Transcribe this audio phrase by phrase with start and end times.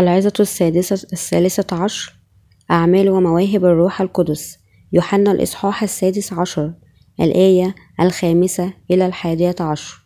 [0.00, 2.14] العظة السادسة الثالثة عشر
[2.70, 4.58] أعمال ومواهب الروح القدس
[4.92, 6.72] يوحنا الإصحاح السادس عشر
[7.20, 10.04] الآية الخامسة إلى الحادية عشر.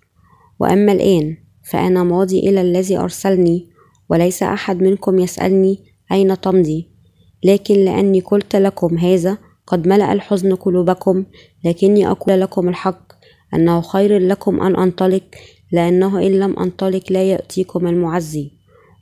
[0.61, 1.37] وأما الآن
[1.71, 3.71] فأنا ماضي إلى الذي أرسلني
[4.09, 6.91] وليس أحد منكم يسألني أين تمضي.
[7.45, 11.25] لكن لأني قلت لكم هذا قد ملأ الحزن قلوبكم
[11.65, 13.13] لكني أقول لكم الحق
[13.55, 15.25] أنه خير لكم أن أنطلق
[15.73, 18.54] لأنه إن لم أنطلق لا يأتيكم المعزي.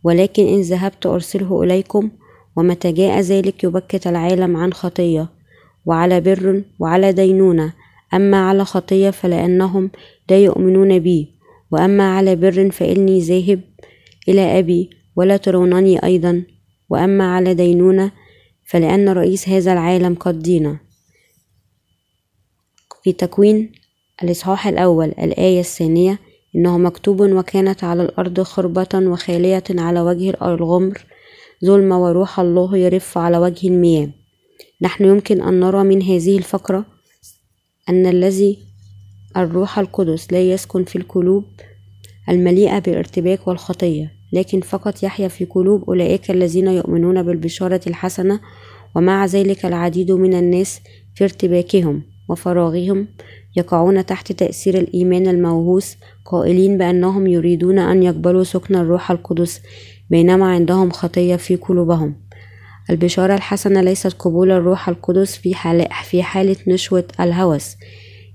[0.04, 2.10] ولكن إن ذهبت أرسله إليكم
[2.56, 5.28] ومتى جاء ذلك يبكت العالم عن خطية
[5.86, 7.72] وعلى بر وعلى دينونة.
[8.14, 9.90] أما على خطية فلأنهم
[10.30, 11.28] لا يؤمنون بي
[11.70, 13.60] وأما على بر فإني ذاهب
[14.28, 16.42] إلى أبي ولا ترونني أيضا.
[16.90, 18.12] وأما على دينونة
[18.64, 20.78] فلأن رئيس هذا العالم قد دين.
[23.02, 23.72] في تكوين
[24.22, 26.18] الإصحاح الأول الآية الثانية
[26.56, 31.06] إنه مكتوب وكانت على الأرض خربة وخالية على وجه الغمر
[31.64, 34.08] ظلمة وروح الله يرف على وجه المياه.
[34.82, 36.84] نحن يمكن أن نرى من هذه الفقرة
[37.88, 38.58] أن الذي
[39.36, 41.44] الروح القدس لا يسكن في القلوب
[42.28, 48.40] المليئة بالارتباك والخطية لكن فقط يحيا في قلوب أولئك الذين يؤمنون بالبشارة الحسنة
[48.94, 50.80] ومع ذلك العديد من الناس
[51.14, 52.02] في ارتباكهم.
[52.32, 53.06] وفراغهم
[53.56, 59.60] يقعون تحت تأثير الإيمان الموهوس قائلين بأنهم يريدون أن يقبلوا سكن الروح القدس
[60.10, 62.14] بينما عندهم خطية في قلوبهم.
[62.90, 67.76] البشارة الحسنة ليست قبول الروح القدس في حالة, في حالة نشوة الهوس.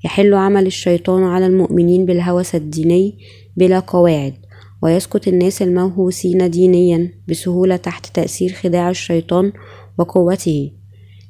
[0.06, 3.18] يحل عمل الشيطان على المؤمنين بالهوس الديني
[3.58, 4.34] بلا قواعد
[4.82, 9.52] ويسقط الناس الموهوسين دينيا بسهولة تحت تأثير خداع الشيطان
[9.98, 10.72] وقوته.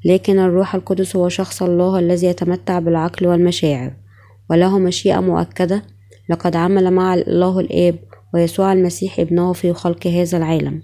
[0.06, 3.94] لكن الروح القدس هو شخص الله الذي يتمتع بالعقل والمشاعر
[4.50, 5.84] وله مشيئة مؤكدة
[6.30, 8.00] لقد عمل مع الله الآب
[8.34, 10.82] ويسوع المسيح ابنه في خلق هذا العالم.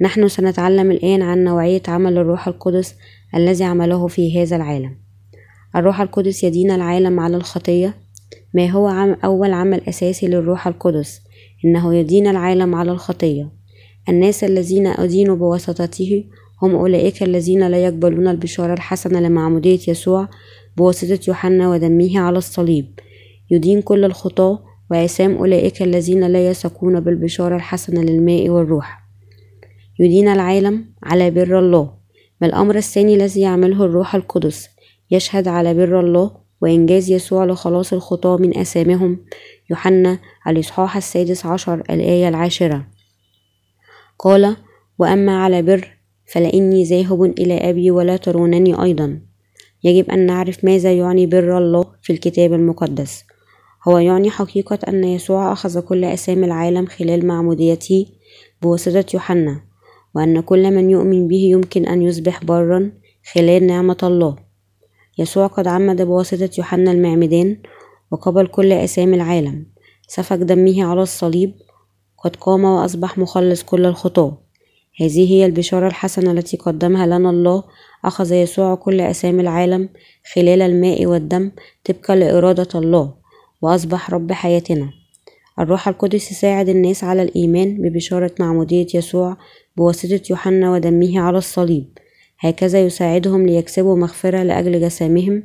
[0.00, 2.94] نحن سنتعلم الآن عن نوعية عمل الروح القدس
[3.34, 4.96] الذي عمله في هذا العالم.
[5.76, 7.94] الروح القدس يدين العالم على الخطية.
[8.54, 11.20] ما هو عم أول عمل أساسي للروح القدس؟
[11.64, 13.50] إنه يدين العالم على الخطية.
[14.08, 16.24] الناس الذين أدينوا بواسطته
[16.62, 20.28] هم أولئك الذين لا يقبلون البشارة الحسنة لمعمودية يسوع
[20.76, 23.00] بواسطة يوحنا ودمه على الصليب.
[23.50, 29.00] يدين كل الخطاة وأسام أولئك الذين لا يثقون بالبشارة الحسنة للماء والروح.
[29.98, 31.94] يدين العالم على بر الله.
[32.40, 34.68] ما الأمر الثاني الذي يعمله الروح القدس؟
[35.10, 39.24] يشهد على بر الله وإنجاز يسوع لخلاص الخطاة من أسامهم.
[39.70, 40.18] يوحنا
[40.48, 42.86] الإصحاح السادس عشر الآية العاشرة.
[44.18, 44.56] قال
[44.98, 45.99] وأما على بر
[46.32, 49.20] فلإني ذاهب إلى أبي ولا ترونني أيضا.
[49.84, 53.24] يجب أن نعرف ماذا يعني بر الله في الكتاب المقدس.
[53.88, 58.06] هو يعني حقيقة أن يسوع أخذ كل أسامي العالم خلال معموديته
[58.62, 59.60] بواسطة يوحنا
[60.14, 62.92] وأن كل من يؤمن به يمكن أن يصبح برا
[63.32, 64.36] خلال نعمة الله.
[65.18, 67.56] يسوع قد عمد بواسطة يوحنا المعمدان
[68.10, 69.66] وقبل كل أسامي العالم.
[70.08, 71.54] سفك دمه على الصليب
[72.18, 74.49] قد قام وأصبح مخلص كل الخطاة.
[74.96, 77.64] هذه هي البشارة الحسنة التي قدمها لنا الله
[78.04, 79.88] أخذ يسوع كل أسامي العالم
[80.34, 81.50] خلال الماء والدم
[81.84, 83.14] طبقا لإرادة الله
[83.62, 84.90] وأصبح رب حياتنا.
[85.58, 89.36] الروح القدس يساعد الناس على الإيمان ببشارة معمودية يسوع
[89.76, 91.98] بواسطة يوحنا ودمه على الصليب.
[92.38, 95.42] هكذا يساعدهم ليكسبوا مغفرة لأجل جسامهم.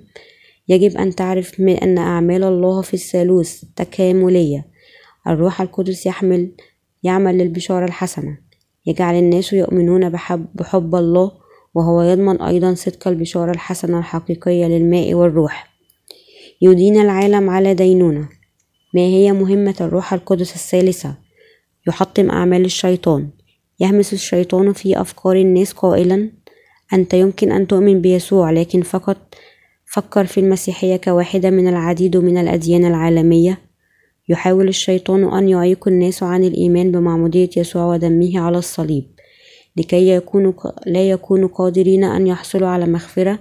[0.67, 4.65] يجب أن تعرف أن أعمال الله في الثالوث تكاملية.
[5.27, 6.51] الروح القدس يحمل
[7.03, 8.37] يعمل للبشارة الحسنة.
[8.87, 11.31] يجعل الناس يؤمنون بحب, بحب الله
[11.75, 15.75] وهو يضمن أيضا صدق البشارة الحسنة الحقيقية للماء والروح.
[16.61, 18.29] يدين العالم على دينونة
[18.93, 21.15] ما هي مهمة الروح القدس الثالثة؟
[21.87, 23.29] يحطم أعمال الشيطان.
[23.79, 26.31] يهمس الشيطان في أفكار الناس قائلا.
[26.93, 29.17] أنت يمكن أن تؤمن بيسوع لكن فقط
[29.85, 33.57] فكر في المسيحية كواحدة من العديد من الأديان العالمية.
[34.29, 39.03] يحاول الشيطان أن يعيق الناس عن الإيمان بمعمودية يسوع ودمه على الصليب
[39.77, 40.53] لكي يكونوا
[40.85, 43.39] لا يكونوا قادرين أن يحصلوا على مغفرة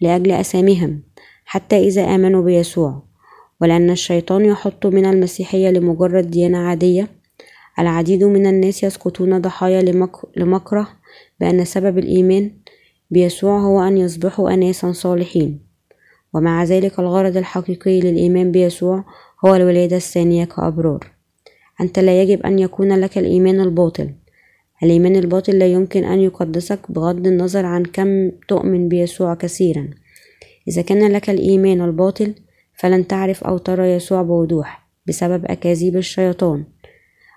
[0.00, 1.02] لأجل أسامهم
[1.44, 3.02] حتى إذا آمنوا بيسوع.
[3.60, 7.08] ولأن الشيطان يحط من المسيحية لمجرد ديانة عادية
[7.78, 9.82] العديد من الناس يسقطون ضحايا
[10.36, 10.88] لمكره
[11.40, 12.50] بأن سبب الإيمان
[13.10, 15.68] بيسوع هو أن يصبحوا أناسا صالحين.
[16.34, 19.04] ومع ذلك الغرض الحقيقي للإيمان بيسوع
[19.44, 21.06] هو الولادة الثانية كأبرار
[21.80, 24.10] أنت لا يجب أن يكون لك الإيمان الباطل.
[24.82, 29.90] الإيمان الباطل لا يمكن أن يقدسك بغض النظر عن كم تؤمن بيسوع كثيرا.
[30.68, 32.34] إذا كان لك الإيمان الباطل
[32.74, 36.64] فلن تعرف أو ترى يسوع بوضوح بسبب أكاذيب الشيطان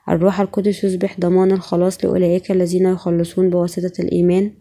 [0.09, 4.51] الروح القدس يصبح ضمان الخلاص لأولئك الذين يخلصون بواسطة الإيمان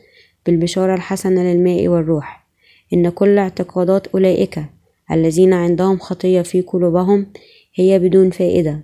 [0.47, 2.47] بالبشارة الحسنة للماء والروح.
[2.93, 4.65] إن كل اعتقادات أولئك
[5.13, 7.33] الذين عندهم خطية في قلوبهم
[7.75, 8.81] هي بدون فائدة.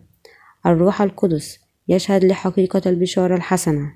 [0.66, 1.58] الروح القدس
[1.88, 3.92] يشهد لحقيقة البشارة الحسنة.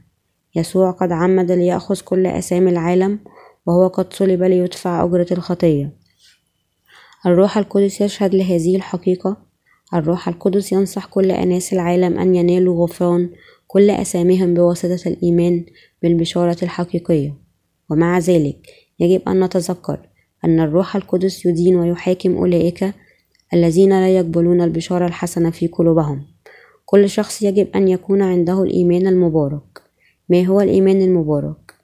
[0.56, 3.19] يسوع قد عمد ليأخذ كل أسامي العالم
[3.67, 5.97] وهو قد صلب ليدفع أجرة الخطية.
[7.27, 9.37] الروح القدس يشهد لهذه الحقيقة.
[9.94, 13.31] الروح القدس ينصح كل أناس العالم أن ينالوا غفران
[13.67, 15.67] كل أساميهم بواسطة الإيمان
[16.03, 17.35] بالبشارة الحقيقية.
[17.91, 18.67] ومع ذلك
[19.00, 20.10] يجب أن نتذكر
[20.45, 22.95] أن الروح القدس يدين ويحاكم أولئك
[23.55, 26.23] الذين لا يقبلون البشارة الحسنة في قلوبهم.
[26.85, 29.83] كل شخص يجب أن يكون عنده الإيمان المبارك.
[30.29, 31.75] ما هو الإيمان المبارك؟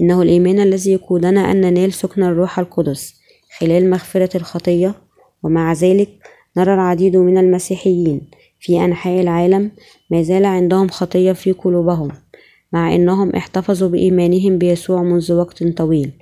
[0.00, 3.14] إنه الإيمان الذي يقودنا أن ننال سكن الروح القدس
[3.58, 4.94] خلال مغفرة الخطية
[5.42, 6.08] ومع ذلك
[6.56, 8.20] نرى العديد من المسيحيين
[8.60, 9.70] في أنحاء العالم
[10.10, 12.08] ما زال عندهم خطية في قلوبهم
[12.72, 16.12] مع أنهم احتفظوا بإيمانهم بيسوع منذ وقت طويل.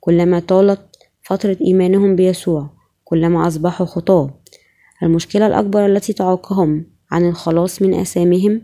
[0.00, 0.80] كلما طالت
[1.24, 2.70] فترة إيمانهم بيسوع
[3.04, 4.40] كلما أصبحوا خطاة.
[5.02, 8.62] المشكلة الأكبر التي تعوقهم عن الخلاص من آثامهم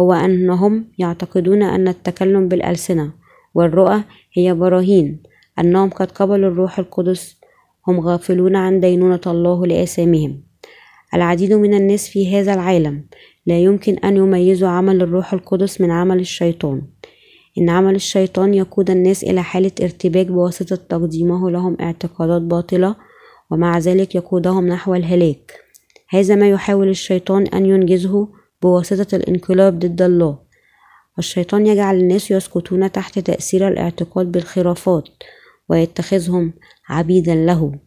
[0.00, 3.12] هو أنهم يعتقدون أن التكلم بالألسنة
[3.54, 5.22] والرؤى هي براهين
[5.58, 7.40] أنهم قد قبلوا الروح القدس
[7.88, 10.42] هم غافلون عن دينونة الله لآثامهم
[11.14, 13.04] العديد من الناس في هذا العالم
[13.46, 16.82] لا يمكن أن يميزوا عمل الروح القدس من عمل الشيطان.
[17.58, 22.96] إن عمل الشيطان يقود الناس إلى حالة ارتباك بواسطة تقديمه لهم اعتقادات باطلة
[23.50, 25.52] ومع ذلك يقودهم نحو الهلاك.
[26.08, 28.28] هذا ما يحاول الشيطان أن ينجزه
[28.62, 30.38] بواسطة الانقلاب ضد الله.
[31.18, 35.08] الشيطان يجعل الناس يسقطون تحت تأثير الاعتقاد بالخرافات
[35.68, 36.52] ويتخذهم
[36.88, 37.78] عبيدا له.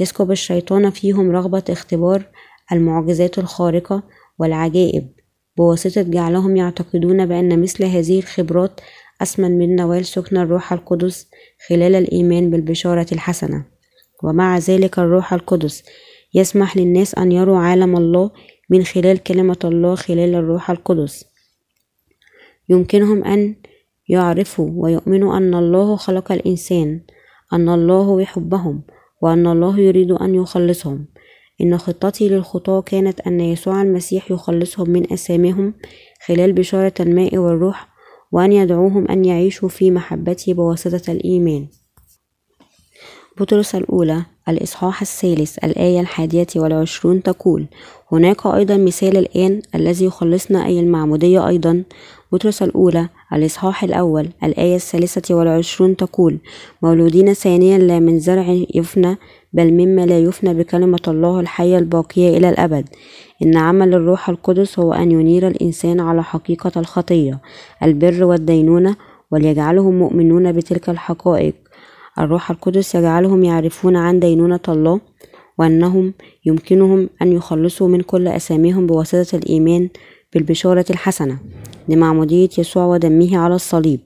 [0.00, 2.26] يسكب الشيطان فيهم رغبة اختبار
[2.72, 4.02] المعجزات الخارقة
[4.38, 5.13] والعجائب.
[5.56, 8.80] بواسطة جعلهم يعتقدون بأن مثل هذه الخبرات
[9.22, 11.28] أسمن من نوال سكن الروح القدس
[11.68, 13.64] خلال الإيمان بالبشارة الحسنة.
[14.22, 15.84] ومع ذلك الروح القدس
[16.34, 18.30] يسمح للناس أن يروا عالم الله
[18.70, 21.24] من خلال كلمة الله خلال الروح القدس.
[22.68, 23.56] يمكنهم أن
[24.08, 27.00] يعرفوا ويؤمنوا أن الله خلق الإنسان
[27.52, 28.82] أن الله يحبهم
[29.22, 31.06] وأن الله يريد أن يخلصهم.
[31.60, 35.74] إن خطتي للخطاة كانت أن يسوع المسيح يخلصهم من أسامهم
[36.26, 37.88] خلال بشارة الماء والروح
[38.32, 41.66] وأن يدعوهم أن يعيشوا في محبته بواسطة الإيمان.
[43.40, 47.66] بطرس الأولى الإصحاح الثالث الآية الحادية والعشرون تقول
[48.12, 51.84] هناك أيضا مثال الآن الذي يخلصنا أي المعمودية أيضا.
[52.32, 56.38] بطرس الأولى الإصحاح الأول الآية الثالثة والعشرون تقول
[56.82, 59.16] مولودين ثانيا لا من زرع يفنى
[59.54, 62.88] بل مما لا يفنى بكلمة الله الحية الباقية إلى الأبد.
[63.42, 67.40] إن عمل الروح القدس هو أن ينير الإنسان على حقيقة الخطية
[67.82, 68.96] البر والدينونة
[69.30, 71.54] وليجعلهم مؤمنون بتلك الحقائق.
[72.18, 75.00] الروح القدس يجعلهم يعرفون عن دينونة الله
[75.58, 76.14] وأنهم
[76.46, 79.88] يمكنهم أن يخلصوا من كل أساميهم بواسطة الإيمان
[80.32, 81.38] بالبشارة الحسنة.
[81.88, 84.00] لمعمودية يسوع ودمه على الصليب.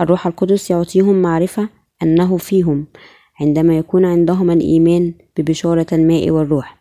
[0.00, 1.68] الروح القدس يعطيهم معرفة
[2.02, 2.86] أنه فيهم
[3.40, 6.78] عندما يكون عندهم الإيمان ببشارة الماء والروح.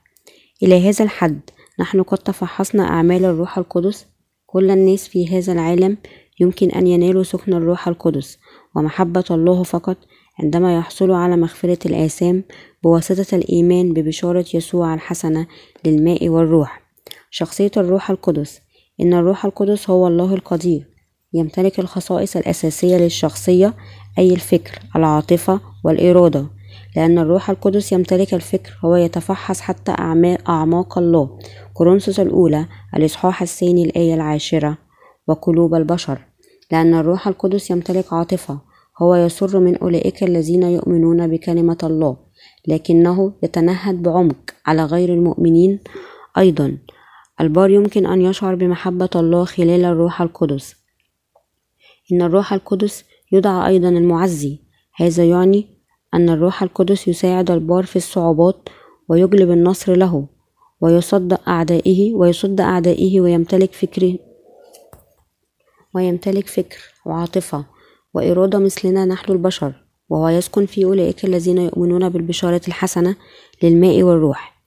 [0.63, 1.39] إلى هذا الحد
[1.79, 4.05] نحن قد تفحصنا أعمال الروح القدس.
[4.45, 5.97] كل الناس في هذا العالم
[6.39, 8.39] يمكن أن ينالوا سكن الروح القدس
[8.75, 9.97] ومحبة الله فقط
[10.39, 12.43] عندما يحصلوا على مغفرة الآثام
[12.83, 15.47] بواسطة الإيمان ببشارة يسوع الحسنة
[15.85, 16.81] للماء والروح.
[17.31, 18.61] شخصية الروح القدس
[19.01, 20.87] إن الروح القدس هو الله القدير.
[21.33, 23.73] يمتلك الخصائص الأساسية للشخصية
[24.17, 26.56] أي الفكر العاطفة والإرادة.
[26.97, 29.91] لأن الروح القدس يمتلك الفكر هو يتفحص حتى
[30.49, 31.39] أعماق الله.
[31.73, 34.77] كورنثوس الأولى الإصحاح الثاني الآية العاشرة.
[35.27, 36.19] وقلوب البشر.
[36.71, 38.59] لأن الروح القدس يمتلك عاطفة
[39.01, 42.17] هو يسر من أولئك الذين يؤمنون بكلمة الله.
[42.67, 45.79] لكنه يتنهد بعمق على غير المؤمنين
[46.37, 46.77] أيضا.
[47.41, 50.75] البار يمكن أن يشعر بمحبة الله خلال الروح القدس.
[52.11, 54.59] إن الروح القدس يدعى أيضا المعزي.
[54.95, 55.76] هذا يعني
[56.17, 58.69] أن الروح القدس يساعد البار في الصعوبات
[59.09, 60.27] ويجلب النصر له
[60.81, 64.17] ويصد أعدائه ويصد أعدائه ويمتلك فكر
[65.95, 67.65] ويمتلك فكر وعاطفة
[68.13, 69.73] وإرادة مثلنا نحن البشر
[70.09, 73.15] وهو يسكن في أولئك الذين يؤمنون بالبشارة الحسنة
[73.63, 74.61] للماء والروح.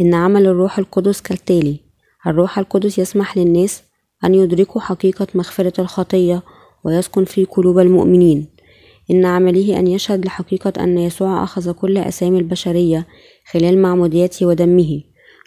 [0.00, 1.80] إن عمل الروح القدس كالتالي
[2.26, 3.82] الروح القدس يسمح للناس
[4.24, 6.42] أن يدركوا حقيقة مغفرة الخطية
[6.84, 8.51] ويسكن في قلوب المؤمنين.
[9.10, 13.06] إن عمله أن يشهد لحقيقة أن يسوع أخذ كل أسامي البشرية
[13.50, 15.00] خلال معموديته ودمه.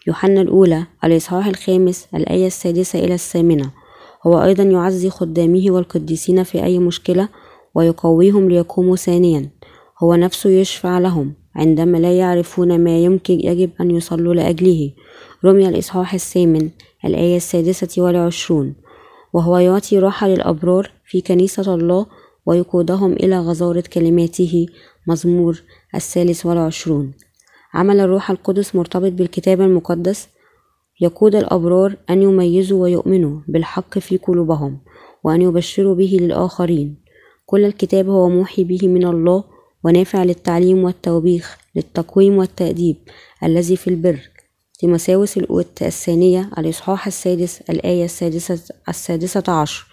[0.08, 3.72] يوحنا الأولى الإصحاح الخامس الآية السادسة إلى الثامنة.
[4.28, 7.30] هو أيضا يعزي خدامه والقديسين في أي مشكلة
[7.76, 9.50] ويقويهم ليقوموا ثانيا.
[10.04, 14.92] هو نفسه يشفع لهم عندما لا يعرفون ما يمكن يجب أن يصلوا لأجله.
[15.46, 16.70] رمي الإصحاح الثامن
[17.06, 18.76] الآية السادسة والعشرون.
[19.34, 22.06] وهو يعطي راحة للأبرار في كنيسة الله
[22.46, 24.68] ويقودهم إلى غزارة كلماته
[25.08, 25.64] مزمور
[25.96, 27.14] الثالث والعشرون.
[27.74, 30.28] عمل الروح القدس مرتبط بالكتاب المقدس.
[31.02, 34.78] يقود الأبرار أن يميزوا ويؤمنوا بالحق في قلوبهم
[35.24, 36.96] وأن يبشروا به للآخرين.
[37.46, 39.44] كل الكتاب هو موحي به من الله
[39.84, 42.96] ونافع للتعليم والتوبيخ للتقويم والتأديب
[43.44, 44.20] الذي في البر.
[44.80, 45.38] تيموثاوس
[45.82, 48.60] الثانية الإصحاح السادس الآية السادسة,
[48.90, 49.88] السادسة عشر.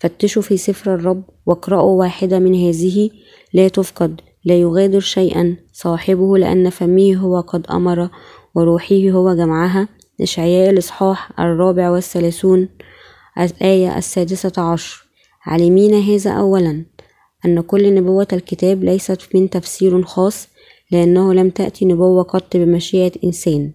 [0.00, 3.10] فتشوا في سفر الرب واقرأوا واحدة من هذه
[3.52, 5.56] لا تفقد لا يغادر شيئا.
[5.72, 8.10] صاحبه لأن فمه هو قد أمر
[8.54, 9.88] وروحه هو جمعها.
[10.20, 12.68] إشعياء الإصحاح الرابع والثلاثون
[13.38, 15.06] الآية السادسة عشر.
[15.46, 16.84] علمين هذا أولا
[17.44, 20.48] أن كل نبوة الكتاب ليست من تفسير خاص
[20.90, 23.72] لأنه لم تأتي نبوة قط بمشيئة إنسان.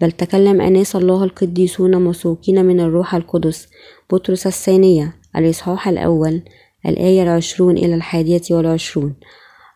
[0.00, 3.68] بل تكلم أناس الله القديسون مسوقين من الروح القدس.
[4.12, 6.42] بطرس الثانية الإصحاح الأول
[6.86, 9.14] الآية العشرون إلى الحادية والعشرون.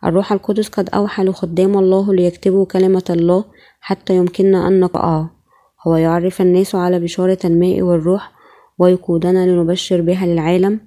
[0.04, 3.44] الروح القدس قد أوحى لخدام الله ليكتبوا كلمة الله
[3.80, 5.30] حتى يمكننا أن نقرأها
[5.86, 8.32] هو يعرف الناس على بشارة الماء والروح
[8.78, 10.80] ويقودنا لنبشر بها للعالم.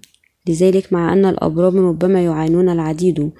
[0.47, 3.31] لذلك مع أن الأبرار ربما يعانون العديد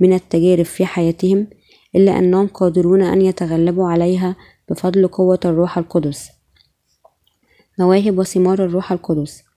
[0.00, 1.46] من التجارب في حياتهم
[1.94, 4.36] إلا أنهم قادرون أن يتغلبوا عليها
[4.70, 6.28] بفضل قوة الروح القدس.
[7.78, 9.49] مواهب وثمار الروح القدس.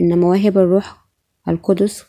[0.00, 0.96] إن مواهب الروح
[1.48, 2.04] القدس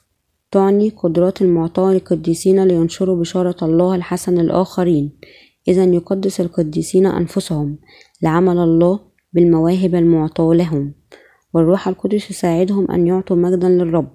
[0.51, 5.11] تعني قدرات المعطاة للقديسين لينشروا بشارة الله الحسن للآخرين
[5.67, 7.77] إذا يقدس القديسين أنفسهم
[8.21, 8.99] لعمل الله
[9.33, 10.93] بالمواهب المعطاة لهم.
[11.53, 14.09] والروح القدس يساعدهم أن يعطوا مجدا للرب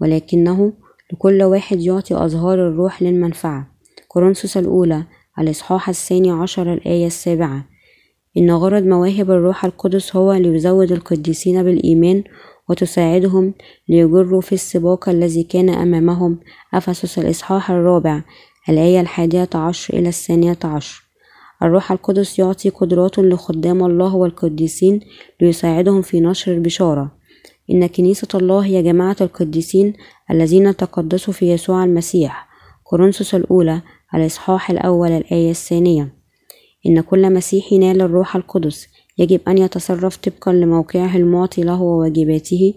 [0.00, 0.72] ولكنه
[1.12, 3.70] لكل واحد يعطي أظهار الروح للمنفعة.
[4.08, 5.04] كورنثوس الأولى
[5.38, 7.66] الإصحاح الثاني عشر الآية السابعة.
[8.36, 12.24] إن غرض مواهب الروح القدس هو ليزود القديسين بالإيمان
[12.70, 13.54] وتساعدهم
[13.88, 16.38] ليجروا في السباق الذي كان أمامهم.
[16.74, 18.22] أفسس الإصحاح الرابع
[18.68, 21.02] الآية الحادية عشر إلى الثانية عشر.
[21.62, 25.00] الروح القدس يعطي قدرات لخدام الله والقديسين
[25.40, 27.12] ليساعدهم في نشر البشارة.
[27.70, 29.92] إن كنيسة الله هي جماعة القديسين
[30.30, 32.48] الذين تقدسوا في يسوع المسيح.
[32.84, 33.82] كورنثوس الأولى
[34.14, 36.14] الإصحاح الأول الآية الثانية.
[36.86, 38.88] إن كل مسيحي نال الروح القدس
[39.20, 42.74] يجب أن يتصرف طبقا لموقعه المعطي له وواجباته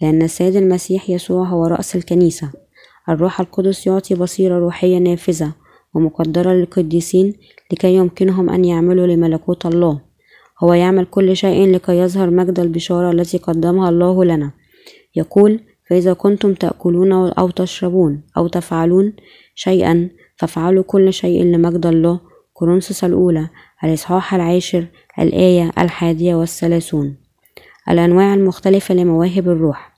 [0.00, 2.50] لأن السيد المسيح يسوع هو رأس الكنيسة.
[3.08, 5.52] الروح القدس يعطي بصيرة روحية نافذة
[5.94, 7.34] ومقدرة للقديسين
[7.72, 10.00] لكي يمكنهم أن يعملوا لملكوت الله.
[10.64, 14.52] هو يعمل كل شيء لكي يظهر مجد البشارة التي قدمها الله لنا.
[15.16, 19.12] يقول فإذا كنتم تأكلون أو تشربون أو تفعلون
[19.54, 22.20] شيئا فافعلوا كل شيء لمجد الله.
[22.52, 23.48] كورنثوس الأولى.
[23.84, 24.86] الإصحاح العاشر
[25.18, 27.16] الآية الحادية والثلاثون.
[27.90, 29.92] الأنواع المختلفة لمواهب الروح.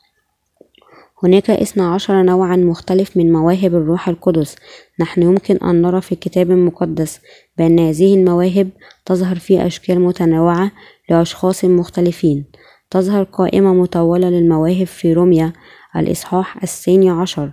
[1.22, 4.56] هناك اثنا عشر نوعا مختلف من مواهب الروح القدس.
[5.00, 7.20] نحن يمكن أن نرى في الكتاب المقدس
[7.58, 8.70] بأن هذه المواهب
[9.04, 10.72] تظهر في أشكال متنوعة
[11.10, 12.44] لأشخاص مختلفين.
[12.90, 15.52] تظهر قائمة مطولة للمواهب في روميا.
[15.96, 17.52] الإصحاح الثاني عشر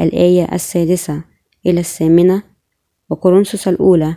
[0.00, 1.24] الآية السادسة
[1.66, 2.42] إلى الثامنة.
[3.10, 4.16] وكورنثوس الأولى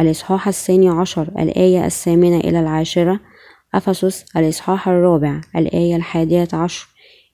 [0.00, 3.20] الإصحاح الثاني عشر الآية الثامنة إلى العاشرة
[3.74, 6.88] أفسس الإصحاح الرابع الآية الحادية عشر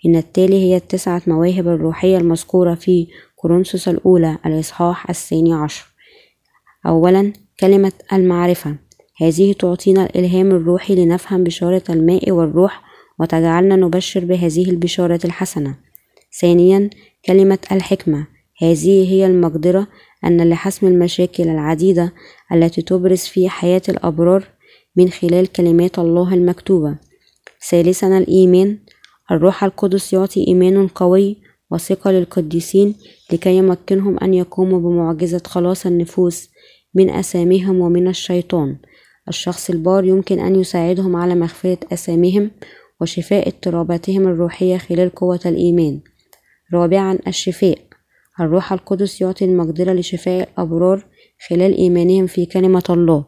[0.07, 5.87] إن التالي هي التسعة مواهب الروحية المذكورة في كورنثوس الأولى الإصحاح الثاني عشر.
[6.87, 8.77] أولا كلمة المعرفة.
[9.21, 12.83] هذه تعطينا الإلهام الروحي لنفهم بشارة الماء والروح
[13.21, 15.75] وتجعلنا نبشر بهذه البشارة الحسنة.
[16.41, 16.91] ثانيا
[17.27, 18.27] كلمة الحكمة.
[18.62, 19.87] هذه هي المقدرة
[20.25, 22.13] أن لحسم المشاكل العديدة
[22.53, 24.45] التي تبرز في حياة الأبرار
[24.97, 26.99] من خلال كلمات الله المكتوبة.
[27.71, 28.79] ثالثا الإيمان.
[29.31, 31.37] الروح القدس يعطي إيمان قوي
[31.71, 32.95] وثقة للقديسين
[33.33, 36.49] لكي يمكنهم أن يقوموا بمعجزة خلاص النفوس
[36.95, 38.77] من أسامهم ومن الشيطان.
[39.29, 42.51] الشخص البار يمكن أن يساعدهم على مغفرة أسامهم
[43.01, 46.01] وشفاء اضطراباتهم الروحية خلال قوة الإيمان.
[46.75, 47.88] رابعا الشفاء.
[48.40, 51.04] الروح القدس يعطي المقدرة لشفاء الأبرار
[51.49, 53.25] خلال إيمانهم في كلمة الله.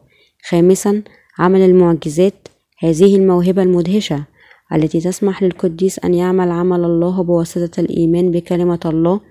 [0.49, 1.03] خامسا
[1.39, 2.47] عمل المعجزات
[2.79, 4.25] هذه الموهبة المدهشة
[4.73, 9.21] التي تسمح للقديس أن يعمل عمل الله بواسطة الإيمان بكلمة الله.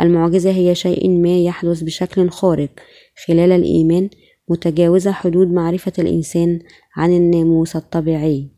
[0.00, 2.70] المعجزة هي شيء ما يحدث بشكل خارق
[3.26, 4.10] خلال الإيمان
[4.48, 6.58] متجاوزة حدود معرفة الإنسان
[6.96, 8.48] عن الناموس الطبيعي.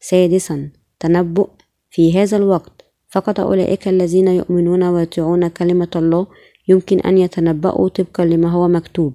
[0.00, 1.48] سادسا تنبؤ
[1.90, 2.81] في هذا الوقت
[3.12, 6.26] فقط أولئك الذين يؤمنون ويطيعون كلمة الله
[6.68, 9.12] يمكن أن يتنبأوا طبقا لما هو مكتوب.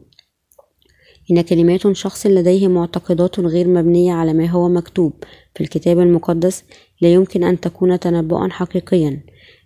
[1.32, 5.14] إن كلمات شخص لديه معتقدات غير مبنية على ما هو مكتوب
[5.56, 6.64] في الكتاب المقدس
[7.02, 9.24] لا يمكن أن تكون تنبؤا حقيقيا.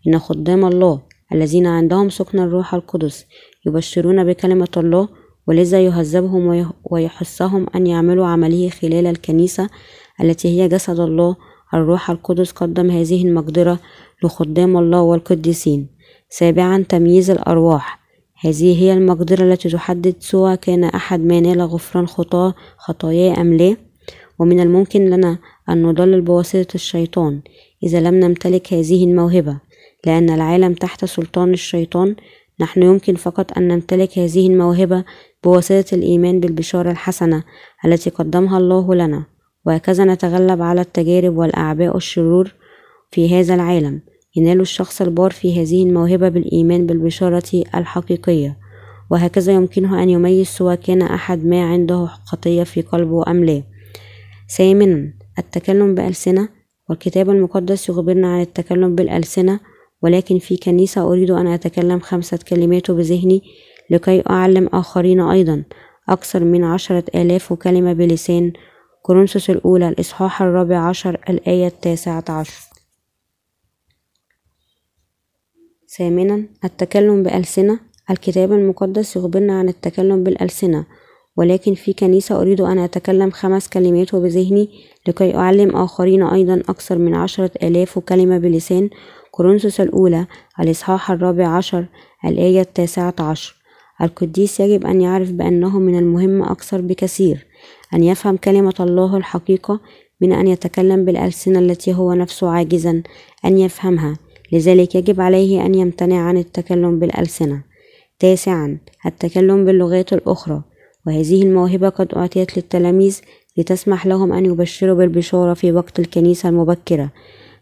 [0.07, 1.01] إن خدام الله
[1.33, 3.25] الذين عندهم سكن الروح القدس
[3.65, 5.09] يبشرون بكلمة الله
[5.47, 9.69] ولذا يهذبهم ويحثهم أن يعملوا عمله خلال الكنيسة
[10.21, 11.35] التي هي جسد الله.
[11.73, 13.79] الروح القدس قدم هذه المقدرة
[14.23, 15.87] لخدام الله والقديسين.
[16.29, 18.01] سابعا تمييز الأرواح.
[18.39, 23.77] هذه هي المقدرة التي تحدد سواء كان أحد ما نال غفران خطاه خطاياه أم لا.
[24.39, 25.37] ومن الممكن لنا
[25.69, 27.41] أن نضلل بواسطة الشيطان.
[27.83, 29.57] إذا لم نمتلك هذه الموهبة
[30.05, 32.15] لأن العالم تحت سلطان الشيطان
[32.59, 35.03] نحن يمكن فقط أن نمتلك هذه الموهبة
[35.43, 37.43] بواسطة الإيمان بالبشارة الحسنة
[37.85, 39.25] التي قدمها الله لنا.
[39.65, 42.53] وهكذا نتغلب على التجارب والأعباء الشرور
[43.11, 44.01] في هذا العالم.
[44.35, 48.57] ينال الشخص البار في هذه الموهبة بالإيمان بالبشارة الحقيقية
[49.11, 53.63] وهكذا يمكنه أن يميز سواء كان أحد ما عنده خطية في قلبه أم لا.
[54.57, 56.49] ثامنا التكلم بألسنة.
[56.89, 59.59] والكتاب المقدس يخبرنا عن التكلم بالألسنة
[60.01, 63.41] ولكن في كنيسة أريد أن أتكلم خمسة كلمات بذهني
[63.89, 65.63] لكي أعلم آخرين أيضا.
[66.09, 68.53] أكثر من عشرة آلاف كلمة بلسان.
[69.01, 72.70] كورنثوس الأولى الإصحاح الرابع عشر الآية التاسعة عشر.
[75.97, 77.79] ثامنا التكلم بألسنة.
[78.09, 80.85] الكتاب المقدس يخبرنا عن التكلم بالألسنة
[81.37, 84.69] ولكن في كنيسة أريد أن أتكلم خمس كلمات بذهني
[85.07, 88.89] لكي أعلم آخرين أيضا أكثر من عشرة آلاف كلمة بلسان.
[89.31, 90.25] كورنثوس الأولى
[90.59, 91.85] الإصحاح الرابع عشر
[92.25, 93.55] الآية التاسعة عشر.
[94.01, 97.45] القديس يجب أن يعرف بأنه من المهم أكثر بكثير
[97.93, 99.79] أن يفهم كلمة الله الحقيقة
[100.21, 103.03] من أن يتكلم بالألسنة التي هو نفسه عاجزا
[103.45, 104.30] أن يفهمها.
[104.51, 107.63] لذلك يجب عليه أن يمتنع عن التكلم بالألسنة.
[108.19, 110.61] تاسعا التكلم باللغات الأخرى.
[111.07, 113.21] وهذه الموهبة قد أعطيت للتلاميذ
[113.57, 117.09] لتسمح لهم أن يبشروا بالبشارة في وقت الكنيسة المبكرة.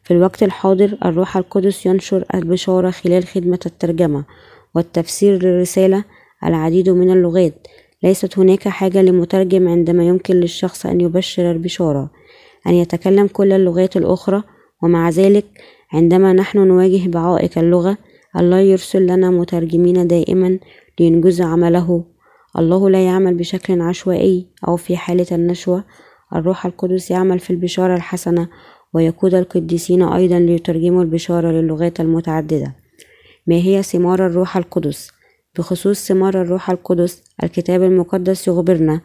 [0.03, 4.25] في الوقت الحاضر الروح القدس ينشر البشارة خلال خدمة الترجمة
[4.75, 6.03] والتفسير للرسالة
[6.43, 7.67] العديد من اللغات.
[8.03, 12.09] ليست هناك حاجة لمترجم عندما يمكن للشخص أن يبشر البشارة
[12.67, 14.43] أن يتكلم كل اللغات الأخرى
[14.83, 15.45] ومع ذلك
[15.93, 17.97] عندما نحن نواجه بعائق اللغة
[18.37, 20.59] الله يرسل لنا مترجمين دائما
[20.99, 22.03] لينجز عمله.
[22.57, 25.83] الله لا يعمل بشكل عشوائي أو في حالة النشوة.
[26.35, 28.47] الروح القدس يعمل في البشارة الحسنة
[28.93, 32.75] ويقود القديسين أيضا ليترجموا البشارة للغات المتعددة.
[33.47, 35.11] ما هي ثمار الروح القدس؟
[35.57, 39.01] بخصوص ثمار الروح القدس الكتاب المقدس يخبرنا.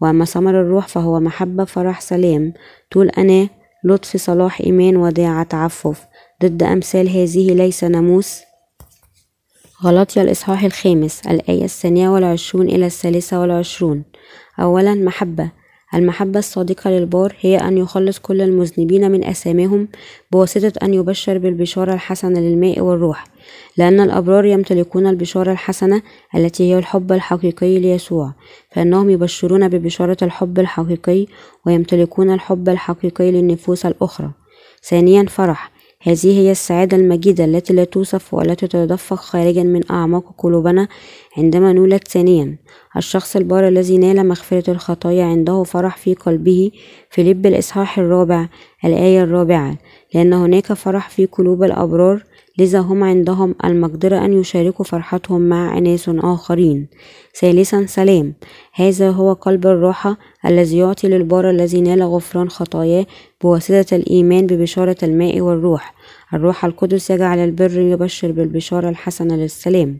[0.00, 2.52] وأما ثمر الروح فهو محبة فرح سلام
[2.90, 3.48] طول أناة
[3.84, 6.06] لطف صلاح إيمان وداعة تعفف.
[6.42, 8.40] ضد أمثال هذه ليس ناموس.
[9.84, 14.04] غلطي الإصحاح الخامس الآية الثانية والعشرون إلى الثالثة والعشرون.
[14.60, 15.50] أولا محبة.
[15.94, 19.88] المحبة الصادقة للبار هي أن يخلص كل المذنبين من أثامهم
[20.32, 23.24] بواسطة أن يبشر بالبشارة الحسنة للماء والروح
[23.76, 26.02] لأن الأبرار يمتلكون البشارة الحسنة
[26.34, 28.32] التي هي الحب الحقيقي ليسوع
[28.72, 31.26] فإنهم يبشرون ببشارة الحب الحقيقي
[31.66, 34.30] ويمتلكون الحب الحقيقي للنفوس الأخرى.
[34.82, 35.77] ثانيا فرح.
[36.02, 40.88] هذه هي السعادة المجيدة التي لا توصف والتي تتدفق خارجا من أعماق قلوبنا
[41.36, 42.56] عندما نولد ثانيا.
[42.96, 46.70] الشخص البار الذي نال مغفرة الخطايا عنده فرح في قلبه
[47.10, 48.48] في لب الإصحاح الرابع
[48.84, 49.78] الآية الرابعة
[50.14, 52.22] لأن هناك فرح في قلوب الأبرار
[52.58, 56.88] لذا هم عندهم المقدرة أن يشاركوا فرحتهم مع أناس آخرين.
[57.40, 58.34] ثالثا سلام.
[58.74, 60.16] هذا هو قلب الراحة
[60.46, 63.06] الذي يعطي للبار الذي نال غفران خطاياه
[63.42, 65.94] بواسطة الإيمان ببشارة الماء والروح.
[66.34, 69.98] الروح القدس يجعل البر يبشر بالبشارة الحسنة للسلام.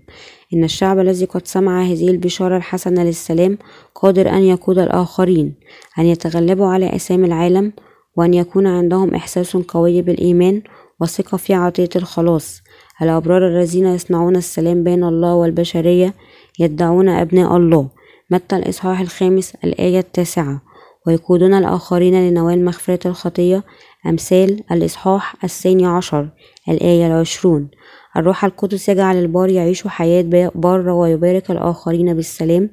[0.54, 3.58] إن الشعب الذي قد سمع هذه البشارة الحسنة للسلام
[3.94, 5.54] قادر أن يقود الآخرين
[5.98, 7.72] أن يتغلبوا على أسام العالم
[8.16, 10.62] وأن يكون عندهم إحساس قوي بالإيمان
[11.00, 12.62] وثقة في عطية الخلاص.
[13.02, 16.14] الأبرار الذين يصنعون السلام بين الله والبشرية
[16.58, 17.88] يدعون أبناء الله.
[18.30, 20.62] متى الإصحاح الخامس؟ الآية التاسعة.
[21.06, 23.64] ويقودون الآخرين لنوال مغفرة الخطية.
[24.06, 26.28] أمثال الإصحاح الثاني عشر
[26.68, 27.70] الآية العشرون.
[28.16, 32.70] الروح القدس يجعل البار يعيش حياة بارة ويبارك الآخرين بالسلام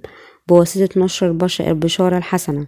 [0.48, 2.68] بواسطة نشر البشارة الحسنة.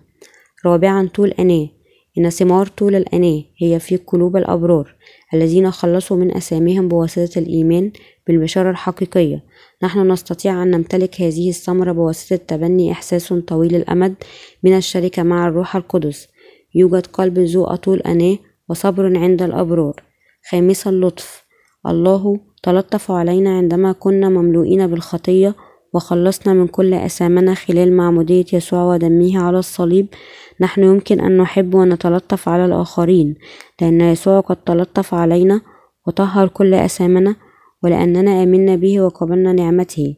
[0.66, 1.77] رابعا طول أناة.
[2.18, 4.96] إن ثمار طول الأناة هي في قلوب الأبرار
[5.34, 7.92] الذين خلصوا من أساميهم بواسطة الإيمان
[8.28, 9.44] بالبشارة الحقيقية.
[9.84, 14.16] نحن نستطيع أن نمتلك هذه الثمرة بواسطة تبني إحساس طويل الأمد
[14.64, 16.28] من الشركة مع الروح القدس.
[16.76, 18.38] يوجد قلب ذو أطول أناة
[18.70, 20.04] وصبر عند الأبرار.
[20.52, 21.46] خامسا اللطف
[21.88, 25.56] الله تلطف علينا عندما كنا مملوئين بالخطية
[25.94, 30.08] وخلصنا من كل أثامنا خلال معمودية يسوع ودمه على الصليب.
[30.62, 33.36] نحن يمكن أن نحب ونتلطف على الآخرين
[33.82, 35.62] لأن يسوع قد تلطف علينا
[36.08, 37.36] وطهر كل أثامنا
[37.84, 40.16] ولأننا آمنا به وقبلنا نعمته.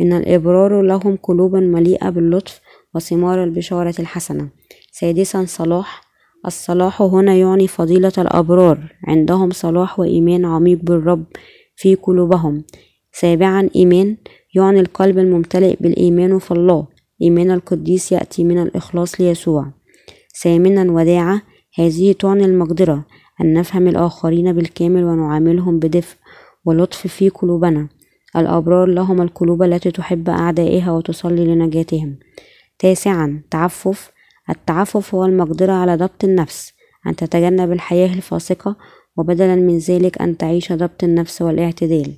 [0.00, 2.60] إن الإبرار لهم قلوب مليئة باللطف
[2.94, 4.48] وثمار البشارة الحسنة.
[4.92, 6.02] سادسا صلاح.
[6.46, 8.92] الصلاح هنا يعني فضيلة الأبرار.
[9.08, 11.24] عندهم صلاح وإيمان عميق بالرب
[11.76, 12.64] في قلوبهم.
[13.12, 14.16] سابعا إيمان.
[14.54, 16.86] يعني القلب الممتلئ بالإيمان في الله.
[17.22, 19.66] إيمان القديس يأتي من الإخلاص ليسوع.
[20.42, 21.42] ثامنا وداعة.
[21.78, 23.04] هذه تعني المقدرة
[23.40, 26.16] أن نفهم الآخرين بالكامل ونعاملهم بدفء
[26.64, 27.88] ولطف في قلوبنا.
[28.36, 32.18] الأبرار لهم القلوب التي تحب أعدائها وتصلي لنجاتهم.
[32.78, 34.12] تاسعا تعفف.
[34.50, 36.72] التعفف هو المقدرة على ضبط النفس
[37.06, 38.76] أن تتجنب الحياة الفاسقة
[39.16, 42.14] وبدلا من ذلك أن تعيش ضبط النفس والاعتدال.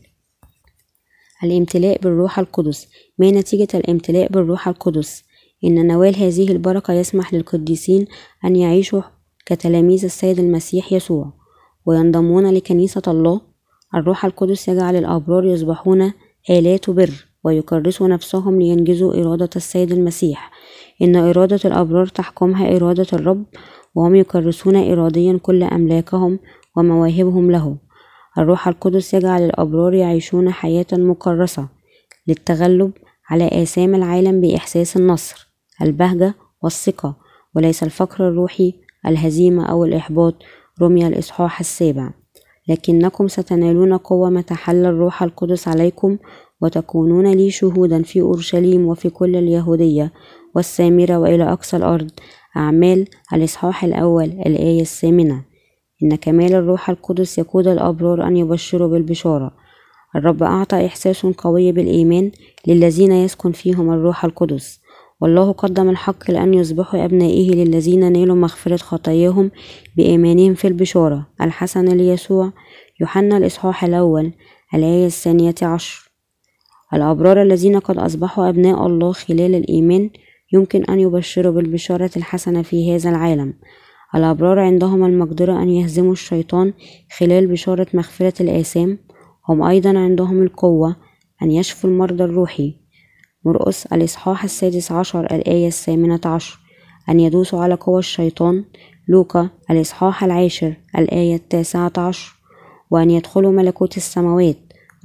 [1.44, 2.88] الامتلاء بالروح القدس.
[3.18, 5.24] ما نتيجة الامتلاء بالروح القدس؟
[5.64, 8.06] إن نوال هذه البركة يسمح للقديسين
[8.44, 9.02] أن يعيشوا
[9.46, 11.32] كتلاميذ السيد المسيح يسوع.
[11.86, 13.40] وينضمون لكنيسة الله.
[13.94, 16.12] الروح القدس يجعل الأبرار يصبحون
[16.50, 20.50] آلات بر ويكرسوا نفسهم لينجزوا إرادة السيد المسيح.
[21.02, 23.44] إن إرادة الأبرار تحكمها إرادة الرب
[23.94, 26.38] وهم يكرسون إراديا كل أملاكهم
[26.76, 27.76] ومواهبهم له.
[28.38, 31.68] الروح القدس يجعل الأبرار يعيشون حياة مكرسة
[32.28, 32.92] للتغلب
[33.30, 35.48] على آثام العالم بإحساس النصر
[35.82, 37.16] البهجة والثقة
[37.56, 38.74] وليس الفقر الروحي
[39.06, 40.34] الهزيمة أو الإحباط.
[40.82, 42.10] رمي الإصحاح السابع.
[42.68, 46.18] لكنكم ستنالون قوة متى حل الروح القدس عليكم
[46.60, 50.12] وتكونون لي شهودا في أورشليم وفي كل اليهودية
[50.54, 52.10] والسامرة وإلى أقصى الأرض.
[52.56, 55.42] أعمال الإصحاح الأول الآية الثامنة.
[56.02, 59.54] إن كمال الروح القدس يقود الأبرار أن يبشروا بالبشارة.
[60.16, 62.30] الرب أعطى إحساس قوي بالإيمان
[62.66, 64.80] للذين يسكن فيهم الروح القدس.
[65.20, 69.50] والله قدم الحق لأن يصبحوا أبنائه للذين نالوا مغفرة خطاياهم
[69.96, 71.26] بإيمانهم في البشارة.
[71.40, 72.52] الحسنة ليسوع
[73.00, 74.32] يوحنا الإصحاح الأول
[74.74, 76.10] الآية الثانية عشر.
[76.94, 80.10] الأبرار الذين قد أصبحوا أبناء الله خلال الإيمان
[80.52, 83.54] يمكن أن يبشروا بالبشارة الحسنة في هذا العالم.
[84.14, 86.72] الأبرار عندهم المقدرة أن يهزموا الشيطان
[87.18, 88.98] خلال بشارة مغفرة الآثام.
[89.48, 90.96] هم أيضا عندهم القوة
[91.42, 92.74] أن يشفوا المرضى الروحي.
[93.44, 96.58] مرقس الإصحاح السادس عشر الآية الثامنة عشر.
[97.08, 98.64] أن يدوسوا على قوى الشيطان.
[99.08, 102.34] لوقا الإصحاح العاشر الآية التاسعة عشر.
[102.90, 104.56] وأن يدخلوا ملكوت السماوات.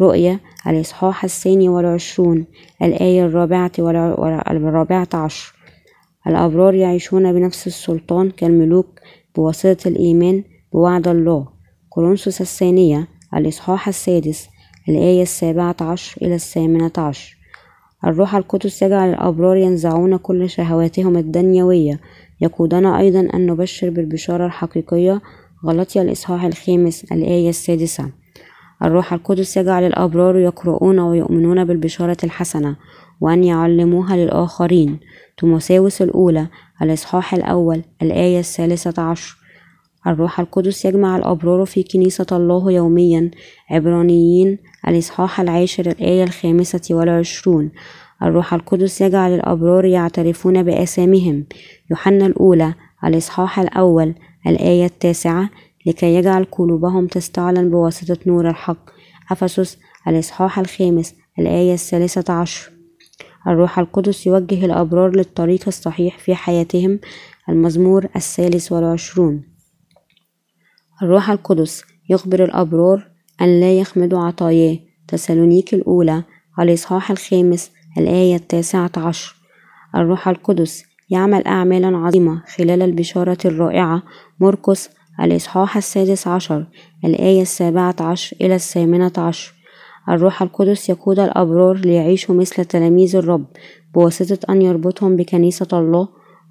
[0.02, 2.46] رؤيا الإصحاح الثاني والعشرون
[2.82, 5.59] الآية الرابعة والرابعة عشر.
[6.28, 9.00] الأبرار يعيشون بنفس السلطان كالملوك
[9.36, 11.48] بواسطة الإيمان بوعد الله.
[11.90, 14.50] كورنثوس الثانية الإصحاح السادس
[14.90, 17.38] الآية السابعة عشر إلى الثامنة عشر.
[18.06, 22.00] الروح القدس يجعل الأبرار ينزعون كل شهواتهم الدنيوية.
[22.42, 25.22] يقودنا أيضا أن نبشر بالبشارة الحقيقية.
[25.66, 28.12] غلطي الإصحاح الخامس الآية السادسة.
[28.84, 32.76] الروح القدس يجعل الأبرار يقرؤون ويؤمنون بالبشارة الحسنة.
[33.22, 35.00] وأن يعلموها للآخرين.
[35.38, 36.48] تمساوس الأولى
[36.82, 39.38] الإصحاح الأول الآية الثالثة عشر.
[40.08, 43.32] الروح القدس يجمع الأبرار في كنيسة الله يوميا.
[43.70, 47.72] عبرانيين الإصحاح العاشر الآية الخامسة والعشرون.
[48.24, 51.46] الروح القدس يجعل الأبرار يعترفون بآثامهم
[51.92, 54.16] يوحنا الأولى الإصحاح الأول
[54.48, 55.50] الآية التاسعة.
[55.86, 58.90] لكي يجعل قلوبهم تستعلن بواسطة نور الحق.
[59.32, 59.78] أفسس
[60.08, 62.79] الإصحاح الخامس الآية الثالثة عشر.
[63.48, 67.00] الروح القدس يوجه الأبرار للطريق الصحيح في حياتهم
[67.50, 69.44] المزمور الثالث والعشرون.
[71.02, 73.08] الروح القدس يخبر الأبرار
[73.42, 74.80] أن لا يخمدوا عطاياه.
[75.08, 76.24] تسالونيك الأولى
[76.60, 79.36] الإصحاح الخامس الآية التاسعة عشر.
[79.96, 84.04] الروح القدس يعمل أعمالا عظيمة خلال البشارة الرائعة.
[84.40, 84.90] مرقس
[85.22, 86.66] الإصحاح السادس عشر
[87.06, 89.59] الآية السابعة عشر إلى الثامنة عشر.
[90.10, 93.46] الروح القدس يقود الأبرار ليعيشوا مثل تلاميذ الرب
[93.94, 96.08] بواسطة أن يربطهم بكنيسة الله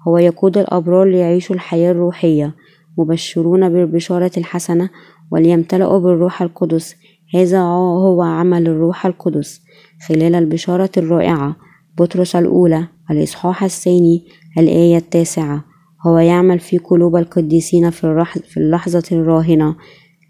[0.07, 2.55] هو يقود الأبرار ليعيشوا الحياة الروحية
[2.97, 4.89] مبشرون بالبشارة الحسنة
[5.31, 6.95] وليمتلئوا بالروح القدس.
[7.35, 9.61] هذا هو عمل الروح القدس.
[10.07, 11.55] خلال البشارة الرائعة
[11.97, 14.25] بطرس الأولى الإصحاح الثاني
[14.57, 15.65] الآية التاسعة
[16.07, 19.75] هو يعمل في قلوب القديسين في اللحظة الراهنة.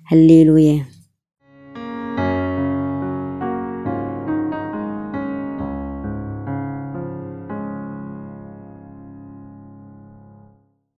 [0.07, 0.98] هللويا.